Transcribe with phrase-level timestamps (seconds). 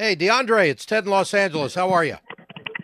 [0.00, 1.74] Hey, D'Andre, it's Ted in Los Angeles.
[1.74, 2.16] How are you?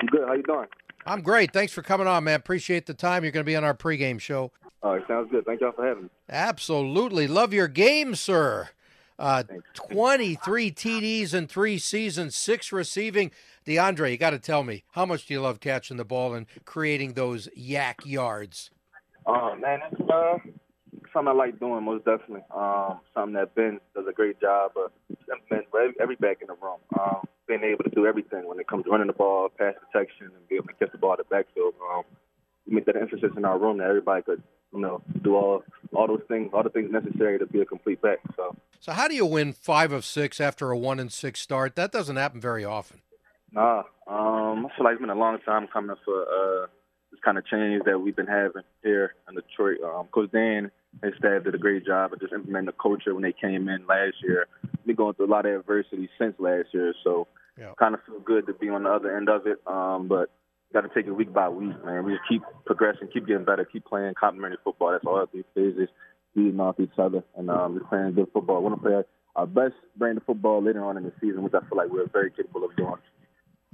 [0.02, 0.28] I'm good.
[0.28, 0.66] How you doing?
[1.06, 1.50] I'm great.
[1.50, 2.36] Thanks for coming on, man.
[2.36, 3.22] Appreciate the time.
[3.22, 4.52] You're going to be on our pregame show.
[4.82, 5.46] All right, sounds good.
[5.46, 6.08] Thank y'all for having me.
[6.28, 7.26] Absolutely.
[7.26, 8.68] Love your game, sir.
[9.18, 13.30] Uh, 23 TDs in three seasons, six receiving.
[13.64, 16.44] D'Andre, you got to tell me, how much do you love catching the ball and
[16.66, 18.70] creating those YAC yards?
[19.24, 20.36] Oh, man, it's uh,
[21.16, 22.44] something I like doing, most definitely.
[22.54, 24.92] Um, something that Ben does a great job of
[25.32, 26.78] implementing for every, every back in the room.
[26.98, 30.26] Um, being able to do everything when it comes to running the ball, pass protection,
[30.26, 31.74] and be able to catch the ball at the backfield.
[31.90, 32.02] Um,
[32.66, 34.42] we make that emphasis in our room that everybody could,
[34.74, 35.62] you know, do all
[35.94, 38.18] all those things, all the things necessary to be a complete back.
[38.36, 41.76] So, so how do you win five of six after a one and six start?
[41.76, 43.00] That doesn't happen very often.
[43.52, 46.66] Nah, um, I feel like it's been a long time coming for uh,
[47.12, 49.78] this kind of change that we've been having here in Detroit.
[49.82, 53.22] Um, Coach Dan and staff did a great job of just implementing the culture when
[53.22, 54.46] they came in last year.
[54.84, 57.26] We've going through a lot of adversity since last year, so
[57.58, 57.72] yeah.
[57.78, 59.58] kind of feel good to be on the other end of it.
[59.66, 60.30] Um, but
[60.72, 62.04] got to take it week by week, man.
[62.04, 64.92] We just keep progressing, keep getting better, keep playing complementary football.
[64.92, 65.88] That's all these days is
[66.34, 68.58] feeding off each other and um, just playing good football.
[68.58, 69.02] We want to play
[69.36, 72.08] our best brand of football later on in the season, which I feel like we're
[72.08, 72.96] very capable of doing.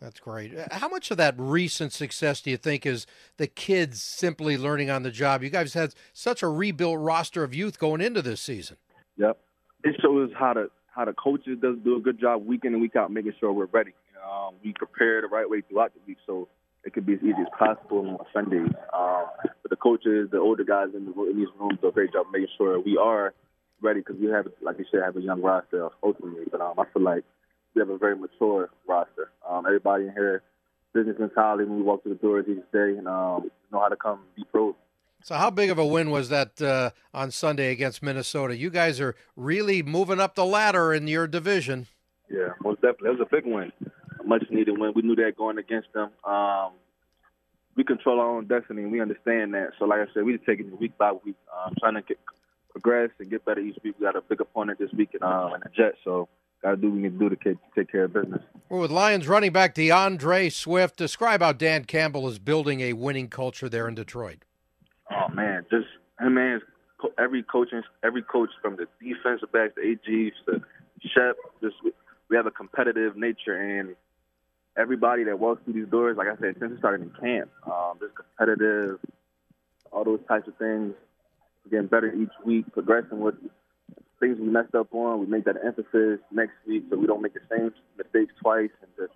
[0.03, 0.53] That's great.
[0.59, 4.91] Uh, how much of that recent success do you think is the kids simply learning
[4.91, 5.45] on the job?
[5.45, 8.79] You guys had such a rebuilt roster of youth going into this season.
[9.17, 9.39] Yep.
[9.85, 12.83] It shows how the how the coaches does do a good job week in and
[12.83, 13.95] week out making sure we're ready.
[14.29, 16.49] Um, we prepare the right way throughout the week so
[16.85, 18.75] it could be as easy as possible on Sundays.
[18.93, 19.27] Um,
[19.63, 22.27] but the coaches, the older guys in, the, in these rooms do a great job
[22.33, 23.35] making sure we are
[23.81, 26.45] ready because we have, like you said, have a young roster ultimately.
[26.51, 27.25] But um, I feel like
[27.75, 29.31] we have a very mature roster.
[29.73, 30.43] Um, everybody in here,
[30.93, 33.97] business mentality when we walk through the doors each day, and um, know how to
[33.97, 34.75] come be pros.
[35.23, 38.57] So, how big of a win was that uh, on Sunday against Minnesota?
[38.57, 41.87] You guys are really moving up the ladder in your division.
[42.29, 43.11] Yeah, most definitely.
[43.11, 43.73] It was a big win,
[44.21, 44.93] a much needed win.
[44.95, 46.11] We knew that going against them.
[46.25, 46.73] Um,
[47.77, 49.71] we control our own destiny, and we understand that.
[49.79, 52.19] So, like I said, we just taking it week by week, um, trying to get,
[52.71, 53.95] progress and get better each week.
[53.99, 56.29] We got a big opponent this week in, uh, in the Jets, so
[56.63, 58.43] got to do what we need to do to take care of business.
[58.69, 63.29] Well, with Lions running back D'Andre Swift, describe how Dan Campbell is building a winning
[63.29, 64.45] culture there in Detroit.
[65.11, 65.87] Oh man, just
[66.21, 66.61] him man,
[67.19, 70.63] every coaching, every coach from the defensive backs, the AGs, to
[71.09, 71.75] Shep, just
[72.29, 73.97] we have a competitive nature, and
[74.77, 77.99] everybody that walks through these doors, like I said, since we started in camp, um,
[78.01, 78.99] just competitive,
[79.91, 80.95] all those types of things,
[81.71, 83.35] getting better each week, progressing with
[84.23, 87.35] things we messed up on, we make that emphasis next week so we don't make
[87.35, 88.71] the same mistakes twice.
[88.81, 89.13] And just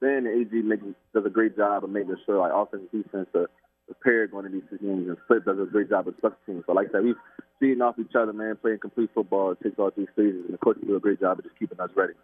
[0.00, 3.50] then AG makes, does a great job of making sure like offense and defense are
[3.84, 6.64] prepared going to these games, and Fipp does a great job of special teams.
[6.66, 7.14] So like I said, we
[7.60, 9.52] feeding off each other, man, playing complete football.
[9.52, 11.78] It takes all three stages, and the coaches do a great job of just keeping
[11.78, 12.14] us ready.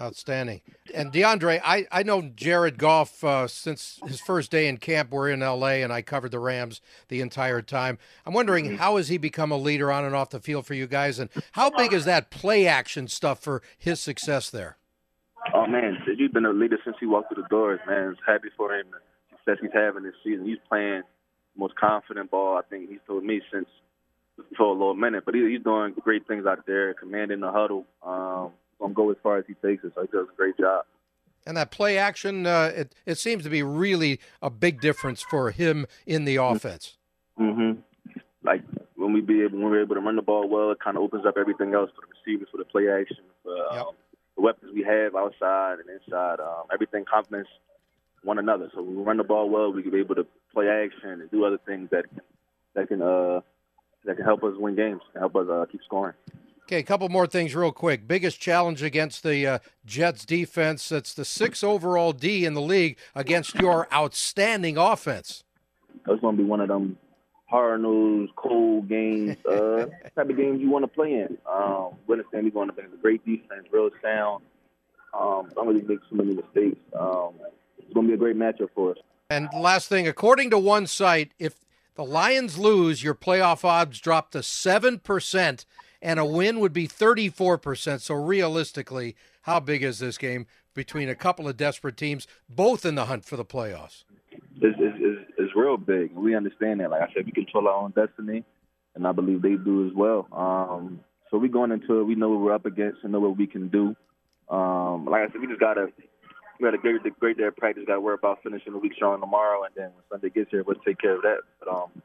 [0.00, 0.60] Outstanding.
[0.94, 5.10] And D'Andre, I, I know Jared Goff uh, since his first day in camp.
[5.10, 7.98] We're in LA, and I covered the Rams the entire time.
[8.24, 8.76] I'm wondering mm-hmm.
[8.76, 11.30] how has he become a leader on and off the field for you guys, and
[11.52, 14.76] how big is that play action stuff for his success there?
[15.52, 17.80] Oh man, he's been a leader since he walked through the doors.
[17.86, 18.86] Man, I'm happy for him.
[18.90, 20.46] The success he's having this season.
[20.46, 21.02] He's playing
[21.54, 23.68] the most confident ball I think he's told me since
[24.56, 25.24] for a little minute.
[25.24, 27.86] But he, he's doing great things out there, commanding the huddle.
[28.02, 29.92] Um, gonna go as far as he takes it.
[29.94, 30.84] So he does a great job.
[31.46, 35.50] And that play action, uh, it it seems to be really a big difference for
[35.50, 36.96] him in the offense.
[37.38, 37.80] Mm-hmm.
[38.42, 38.62] Like
[38.96, 41.02] when we be able when we're able to run the ball well, it kind of
[41.02, 43.86] opens up everything else for the receivers, for the play action, for um, yep.
[44.36, 46.40] the weapons we have outside and inside.
[46.40, 47.50] Um, everything complements
[48.22, 48.70] one another.
[48.74, 51.30] So when we run the ball well, we can be able to play action and
[51.30, 52.20] do other things that can
[52.74, 53.40] that can uh
[54.04, 56.14] that can help us win games, help us uh, keep scoring.
[56.68, 58.06] Okay, a couple more things real quick.
[58.06, 60.90] Biggest challenge against the uh, Jets defense.
[60.90, 65.44] That's the six overall D in the league against your outstanding offense.
[66.04, 66.98] That's going to be one of them
[67.46, 71.38] hard nosed, cold games, uh, type of games you want to play in.
[71.50, 74.44] Um, we understand we're going to be a great defense, real sound.
[75.18, 76.76] Um, don't really make so many mistakes.
[77.00, 77.30] Um,
[77.78, 78.98] it's going to be a great matchup for us.
[79.30, 81.60] And last thing, according to one site, if
[81.94, 85.64] the Lions lose, your playoff odds drop to seven percent
[86.00, 88.00] and a win would be 34%.
[88.00, 92.94] So realistically, how big is this game between a couple of desperate teams, both in
[92.94, 94.04] the hunt for the playoffs?
[94.60, 96.12] It's, it's, it's real big.
[96.14, 96.90] We understand that.
[96.90, 98.44] Like I said, we control our own destiny,
[98.94, 100.28] and I believe they do as well.
[100.32, 101.00] Um,
[101.30, 103.46] so we're going into it, we know what we're up against and know what we
[103.46, 103.94] can do.
[104.48, 105.88] Um, like I said, we just gotta
[106.58, 107.84] we got a great, great day of practice.
[107.86, 110.64] Got to worry about finishing the week strong tomorrow, and then when Sunday gets here,
[110.64, 111.40] we'll take care of that.
[111.60, 112.02] But um,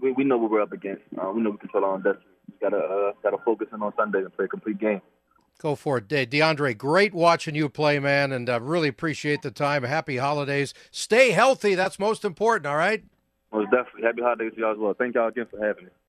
[0.00, 1.02] we we know what we're up against.
[1.16, 2.31] Uh, we know we control our own destiny
[2.62, 5.02] gotta uh, gotta focus in on Sunday and play a complete game.
[5.60, 6.74] Go for it, De- D'Andre.
[6.74, 9.84] Great watching you play, man, and uh, really appreciate the time.
[9.84, 10.74] Happy holidays.
[10.90, 11.74] Stay healthy.
[11.74, 12.66] That's most important.
[12.66, 13.04] All right.
[13.52, 14.02] Most definitely.
[14.02, 14.94] Happy holidays to y'all as well.
[14.98, 15.90] Thank y'all again for having me.